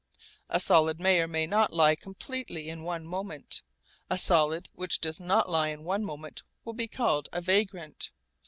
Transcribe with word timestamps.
A 0.49 0.59
solid 0.59 0.99
may 0.99 1.19
or 1.21 1.27
may 1.27 1.45
not 1.45 1.73
lie 1.73 1.93
completely 1.93 2.69
in 2.69 2.81
one 2.81 3.05
moment. 3.05 3.61
A 4.09 4.17
solid 4.17 4.67
which 4.73 4.99
does 4.99 5.19
not 5.19 5.47
lie 5.47 5.67
in 5.67 5.83
one 5.83 6.03
moment 6.03 6.41
will 6.65 6.73
be 6.73 6.87
called 6.87 7.29
'vagrant.' 7.31 8.11